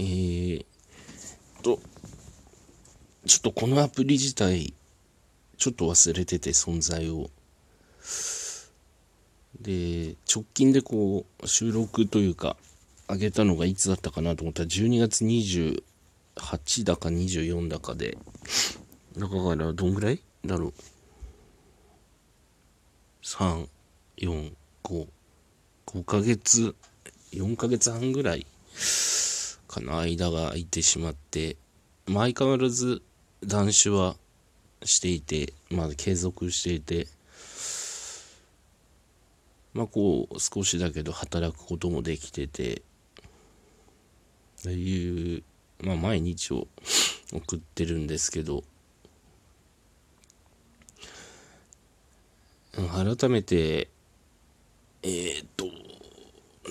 [0.00, 0.64] えー、
[1.62, 1.78] と、
[3.26, 4.72] ちょっとこのアプリ自体、
[5.58, 7.28] ちょっと忘れてて存在を。
[9.60, 12.56] で、直近でこう、収録というか、
[13.10, 18.16] 上げたのがいつだったかなと思ったら、12月28だか24だかで、
[19.18, 20.74] だからどんぐらいだろう
[23.22, 23.68] ？3、
[24.16, 25.06] 4、5、
[25.88, 26.74] 5ヶ月、
[27.32, 28.46] 4ヶ月半ぐらい
[29.70, 31.56] かな、間が空いてしまって、
[32.06, 33.02] まあ、相変わらず
[33.46, 34.16] 断酒は
[34.84, 37.06] していて、まあ、継続していて、
[39.72, 42.82] まあ、こう、少しだけど働くこともできてて、
[44.64, 45.44] という、
[45.82, 46.66] まあ、毎日を
[47.32, 48.64] 送ってるんですけど、
[52.72, 53.88] 改めて、
[55.02, 55.66] えー、っと、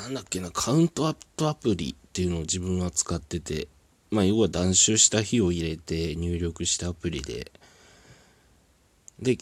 [0.00, 3.68] なんだっけな、カウントアップアプリていうのを自分は使ってて、
[4.10, 7.52] まあ、要は断酒した日を入れて入力したアプリで、
[9.20, 9.38] で、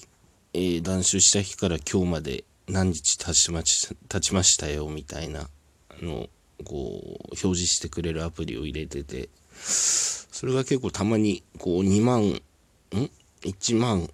[0.53, 5.49] えー、断酒した日から今日まで何日経ちまち経ちましたよみたいな
[6.03, 6.29] のを
[6.65, 12.43] こう表示してくれるアプリを入れてて、それが結構たまにこう2万、ん
[13.41, 14.11] ?1 万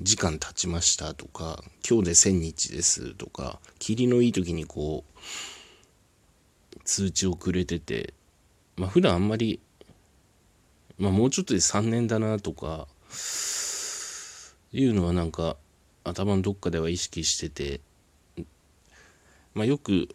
[0.00, 5.20] 時間経ちましたとか、今日で1000日ですとか、霧のいい時にこう、
[6.84, 8.14] 通知をくれてて、
[8.76, 9.60] まあ普段あんまり、
[10.98, 12.88] まあもうちょっとで3年だなとか、
[14.72, 15.56] いうのはなんか
[16.04, 17.80] 頭のどっかでは意識してて、
[19.54, 20.08] まあよく、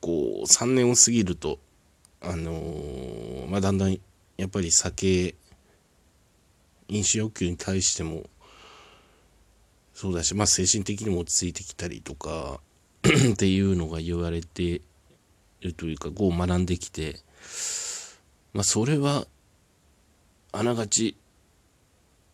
[0.00, 1.58] こう3年を過ぎると、
[2.22, 3.98] あのー、まあだんだん
[4.38, 5.34] やっぱり酒、
[6.88, 8.24] 飲酒欲求に対しても
[10.00, 12.60] そうだし、まあ、精神的にも落ち着いてきたりとか
[13.04, 14.80] っていうのが言われて
[15.60, 17.16] るというか、こう学んできて、
[18.52, 19.26] まあ、それは、
[20.52, 21.16] あながち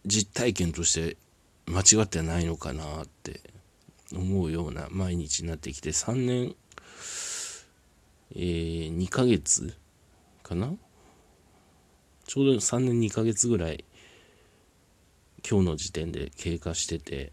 [0.07, 1.19] 実体験として
[1.67, 3.41] 間違ってないのかなって
[4.15, 6.57] 思うような毎日になってきて、3年、
[8.35, 9.75] えー、2ヶ月
[10.43, 10.73] かな？
[12.27, 13.85] ちょうど3年2ヶ月ぐらい
[15.49, 17.33] 今日の時点で経過してて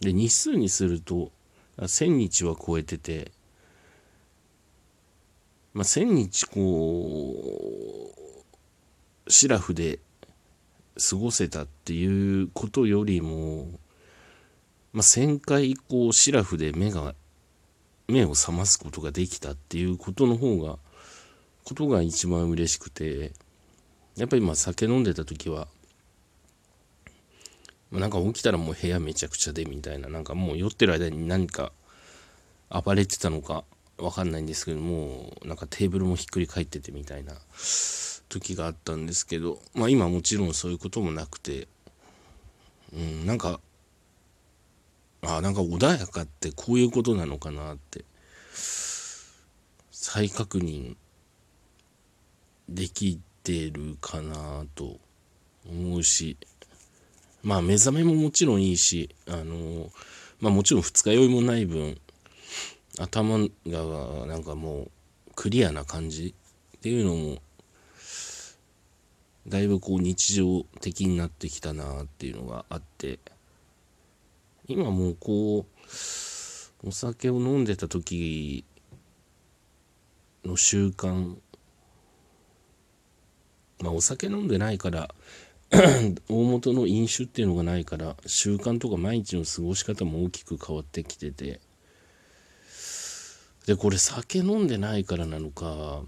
[0.00, 1.30] で、日数にすると、
[1.76, 3.32] 1000日は超えてて、
[5.72, 8.12] まあ、1000日こ
[9.26, 10.00] う、シラフで
[11.10, 13.66] 過ごせたっていうことよりも、
[14.92, 17.14] まあ、1000回こう、シラフで目が、
[18.08, 20.78] 目を覚ますことができたっていうことの方が、
[21.64, 23.32] ことが一番嬉しくて、
[24.16, 25.68] やっぱりまあ酒飲んでた時は、
[27.92, 31.70] なんか起きたらもう部屋めちゃくちゃでみたいな、なんかもう酔ってる間に何か
[32.68, 33.64] 暴れてたのか
[34.00, 37.34] わかんないんですけども、なんかテーブルもひっくり返っててみたいな
[38.28, 41.68] 時があったんですけど、まあ今もちろんそういうこともなくて、
[42.94, 43.60] うん、なんか、
[45.22, 48.04] あなんか穏やかってこういうことなのかなって、
[49.90, 50.96] 再確認
[52.68, 54.96] できてるかなと
[55.68, 56.38] 思うし、
[57.42, 59.90] まあ目覚めももちろんいいし、あの
[60.40, 61.98] まあもちろん二日酔いもない分、
[62.98, 64.90] 頭がなんかもう
[65.34, 66.34] クリアな感じ
[66.76, 67.38] っていうのも、
[69.46, 73.18] だいぶこう日常的になってきたなっていうのがあって、
[74.66, 78.64] 今もうこう、お酒を飲んでた時
[80.44, 81.36] の習慣、
[83.80, 85.14] まあお酒飲んでないから、
[86.28, 91.60] 大元の飲酒っていうのがないから習慣とか毎日の過ごし方も大きく変わってきてて
[93.66, 96.02] でこれ酒飲んでないからなのか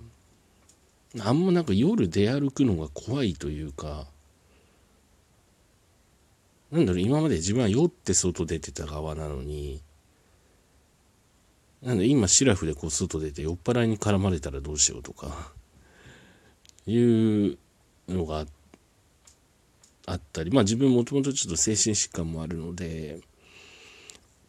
[1.21, 4.07] あんまなんか夜出歩くのが怖いというか
[6.71, 9.83] なんだろう今まで自分は酔って外出てた側なのに
[11.83, 15.53] なんで今シラフでこう外出て酔っ払いに絡まれたらどうしようとか
[16.87, 17.59] いう
[18.09, 18.47] のが
[20.06, 23.21] あったり、まあ自分もともとちょっと精神疾患もあるので、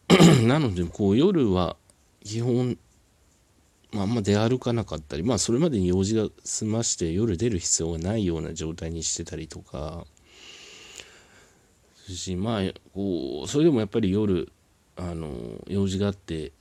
[0.44, 1.76] なので、こう夜は
[2.24, 2.78] 基本、
[3.94, 10.06] まあ、あんま出歩かなかったり、まあそれまでに用事が済まして夜出る必要がないような状態にしてたりとか、
[12.08, 12.62] し、まあ、
[12.94, 14.52] こう、それでもやっぱり夜、
[14.96, 15.32] あの、
[15.68, 16.52] 用事があって、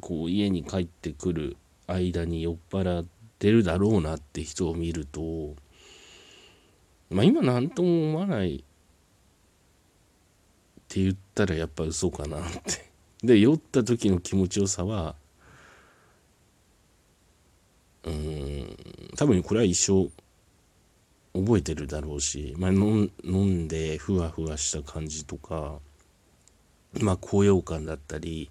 [0.00, 1.56] こう家に帰ってくる
[1.88, 3.06] 間に酔っ払っ
[3.38, 5.54] てるだろうなって人を見ると、
[7.10, 8.58] まあ今何とも思わないっ
[10.88, 12.87] て言ったらやっぱ嘘かなって。
[13.22, 15.16] で、酔った時の気持ちよさは、
[18.04, 18.76] うん
[19.16, 20.10] 多分これは一生
[21.38, 25.78] 覚えてるだろうし、まあ、飲んでふわふわした感じとか
[27.00, 28.50] まあ高揚感だったり、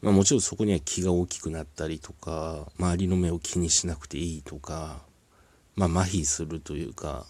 [0.00, 5.00] まあ、もちろんそこには気が大きくなったりとか周りの目を気にしなくていいとか
[5.76, 7.26] まあ麻痺するというか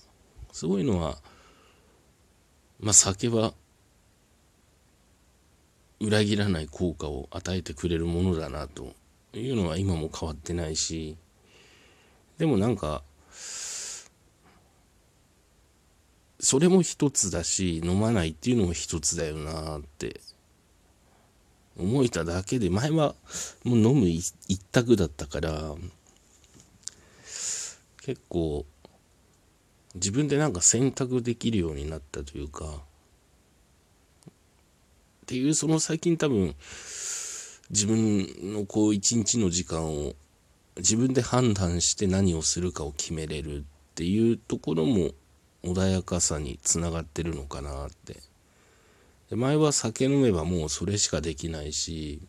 [0.52, 1.18] そういのは
[2.80, 3.54] まあ酒は
[6.04, 8.92] 裏切らない効果を与えてくれるものだなと
[9.32, 11.16] いうのは今も変わってないし
[12.36, 13.02] でもなんか
[16.38, 20.20] それも一つだし飲まないっていうのも一つだよなって
[21.78, 23.14] 思えただけで前は
[23.64, 24.34] もう飲む一
[24.72, 25.74] 択だったから
[28.02, 28.66] 結構
[29.94, 32.82] 自分でなんか選択できるようになったというか
[35.34, 36.54] っていうその最近多分
[37.69, 40.12] 自分のこう一日の時間を
[40.76, 43.62] 自分で判断して何をするかを決めれるっ
[43.96, 45.10] ていうところも
[45.64, 48.19] 穏やかさにつながってるのかなって。
[49.28, 52.20] で前は酒飲めばもうそれしかできないし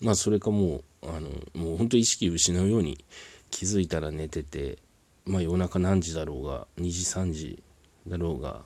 [0.00, 3.04] まあそれかもうあのもう本当意識失うように
[3.50, 4.78] 気づいたら寝てて
[5.26, 7.62] まあ夜中何時だろうが2時3時
[8.06, 8.62] だろうが、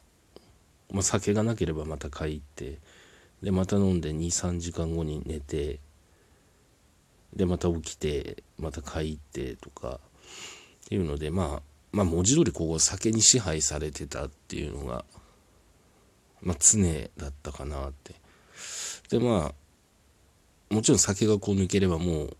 [0.92, 2.78] まあ、酒がなければまた帰って
[3.42, 5.80] でまた飲んで23時間後に寝て
[7.34, 10.00] でまた起きてまた帰ってとか
[10.84, 15.04] っていうのでまあまあ文字通りこう酒に支配されてたっていうのが
[16.42, 16.82] まあ常
[17.16, 18.14] だったかなって。
[19.10, 19.52] でま
[20.70, 22.36] あもちろん酒がこう抜ければもう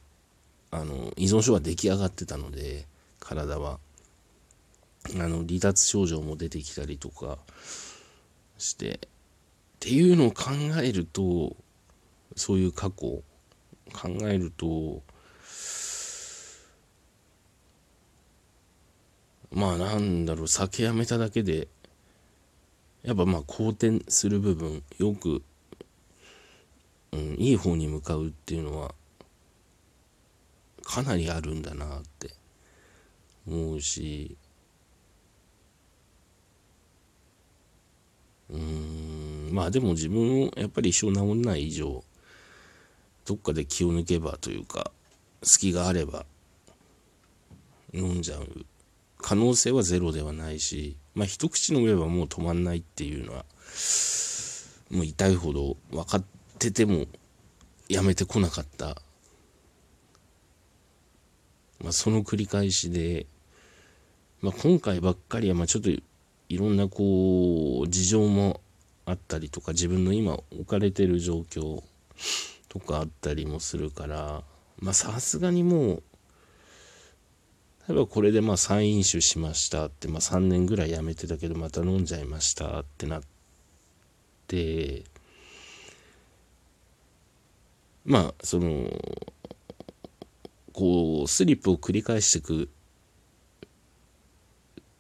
[0.71, 2.87] あの依存症は出来上がってたので
[3.21, 3.79] 体は。
[5.13, 7.39] あの離脱症状も出てきたりとか
[8.57, 9.01] して
[9.85, 10.53] っていうのを考
[10.83, 11.55] えると
[12.37, 13.23] そういう過去
[13.93, 15.03] 考えると
[19.53, 21.69] まあなんだろう酒やめただけで
[23.03, 25.43] やっぱまあ好転する部分よく、
[27.13, 28.95] うん、いい方に向かうっていうのは
[30.83, 32.31] かなりあるんだなって
[33.47, 34.39] 思うし
[38.49, 42.03] うんまあでも自分をやっぱり一生治んない以上
[43.25, 44.91] どっかで気を抜けばというか
[45.45, 46.27] 隙があれば
[47.93, 48.49] 飲んじゃう
[49.17, 53.45] 可能性はゼロではないしまあ一口飲めばもう止まんないっていうのは
[54.91, 56.25] もう痛いほど分かっ
[56.59, 57.07] てても
[57.89, 58.97] やめてこなかった、
[61.81, 63.27] まあ、その繰り返しで、
[64.41, 66.03] まあ、今回ばっかりはまあちょっとい
[66.59, 68.61] ろんなこう事情も
[69.07, 71.83] あったりとか自分の今置かれてる状況
[72.69, 74.43] とかあったりもするから
[74.81, 76.03] まあさすがにもう
[77.87, 83.23] 例えばこれでまあ再飲酒しましたって、まあ、3年ぐらいやめてたけどまた飲んじゃいましたってなっ
[84.47, 85.05] て
[88.07, 88.89] まあその
[90.73, 92.71] こうスリップを繰り返していく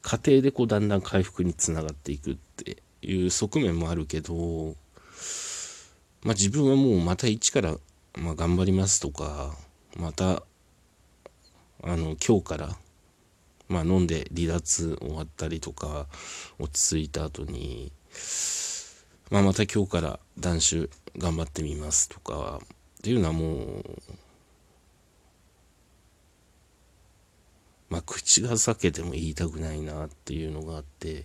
[0.02, 4.74] 過程でこうだんだん回復につながっていくっていう側面もあるけど
[6.22, 7.76] まあ自分はもうまた一から、
[8.18, 9.54] まあ、頑張りますとか
[9.96, 10.42] また
[11.82, 12.76] あの今日から
[13.68, 16.06] まあ飲んで離脱終わったりとか
[16.58, 17.92] 落ち着いた後に
[19.30, 20.88] まあまた今日から断酒
[21.18, 22.66] 頑張ってみますとかっ
[23.02, 23.84] ていうのはもう
[27.90, 31.24] まあ口が裂けても言いたくないなっていうのがあって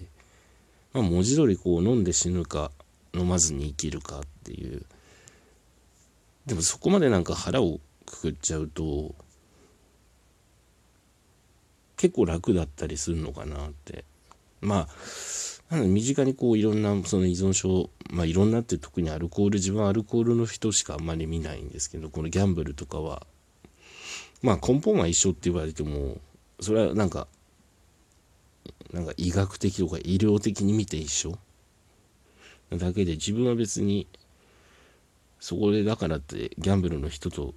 [0.93, 2.72] まあ文字通りこう飲んで死ぬか
[3.13, 4.86] 飲まずに生きるかっていう。
[6.46, 9.13] でもそこまでなんか腹をくくっちゃうと
[11.96, 14.03] 結構楽だったりするのかなって。
[14.62, 14.88] ま
[15.72, 23.25] あ身近にこういろんなその依存症まあいろんなって特にアルコール自分はアルコールの人しかあんまり見ないんですけどこのギャンブルとかは。
[24.41, 26.17] まあ根本は一緒って言われても
[26.62, 27.27] それはなんか
[28.94, 31.38] なんか医学的とか医療的に見て一緒？
[32.72, 34.08] だけで自分は別に
[35.40, 37.56] そこでだからってギャンブルの人と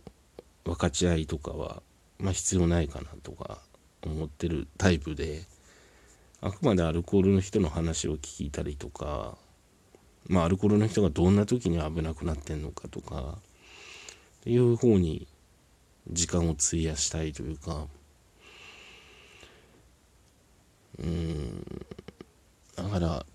[0.65, 1.83] 分かち合いとかは
[2.19, 3.59] まあ必要ないかなとか
[4.03, 5.43] 思ってるタイプで
[6.41, 9.37] あくまでアルコールの人の話を聞いたりとか
[10.29, 15.27] まあアルコールの人がどんな時に危なくなってんのかとかっていう方に
[16.11, 17.87] 時間を費やしたいというか
[20.99, 21.87] うん。
[22.77, 23.27] だから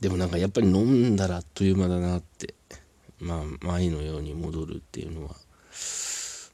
[0.00, 2.54] でもなんかやっぱり飲んだらあっという間だなって
[3.20, 5.34] まあ前のように戻るっていうのは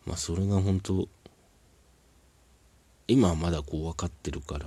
[0.06, 1.08] まあそれが本当
[3.06, 4.66] 今はまだこう分かってるから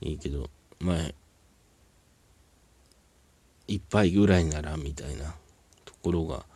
[0.00, 0.48] いいけど
[0.80, 1.14] 前
[3.66, 5.34] 一杯ぐらいならみたいな
[5.84, 6.46] ところが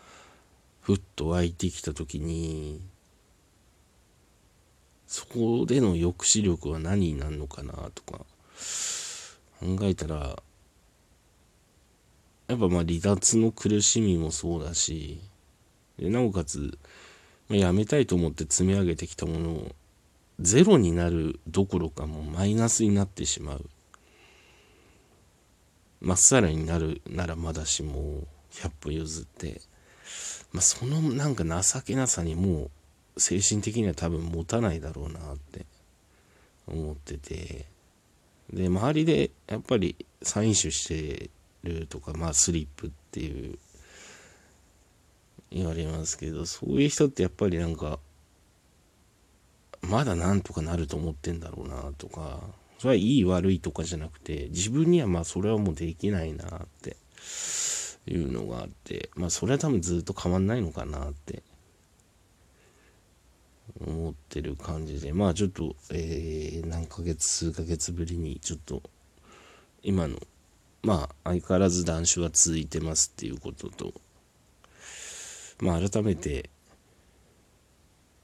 [0.80, 2.80] ふっと湧いてきた時に
[5.12, 8.20] そこでの抑止力は何になるのかなとか
[9.60, 10.42] 考えたら
[12.48, 15.20] やっぱまあ離脱の苦しみもそうだし
[15.98, 16.78] でなおかつ、
[17.50, 19.72] まあ、やめたいと思って積み上げてきたものを
[20.40, 23.68] ゼロになるどころかもうマイナスになってしまう。
[26.00, 29.60] まっさらになるならまだしも100歩譲って、
[30.52, 32.70] まあ、そのなんか情けなさにもう
[33.16, 35.66] 精神的には多分持たないだろうなって
[36.66, 37.72] 思ってて。
[38.52, 41.30] で周りでやっぱりサイン種して
[41.62, 43.58] るとかまあスリップっていう
[45.50, 47.98] 言われますけどそういう人ってやっぱりなんか
[49.80, 52.40] まだなんとかなると思ってんだろうなとか
[52.78, 56.96] それはいい悪いとかじゃなくて自分にはまあそれはもうできないなって
[58.06, 61.42] いうのがあってまあそれは多分ずっと変わんないのかなって
[63.80, 68.82] 思ってる感じでまあちょっと、えー、何ヶ月数ヶ月ぶりにちょっと
[69.82, 70.18] 今の
[70.82, 73.92] まあ相変わらず断酒は続いてますっていうことと
[75.60, 76.50] まあ改めて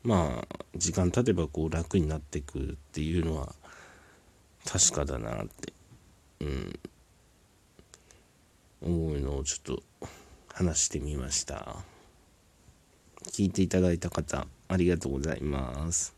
[0.03, 3.55] まあ時間経てばこう楽になってくっていうのは
[4.65, 5.73] 確かだなって
[6.41, 6.79] うん
[8.81, 9.83] 思うのをちょっと
[10.53, 11.77] 話してみました。
[13.27, 16.18] 聞いていただいた方ありがとうございます。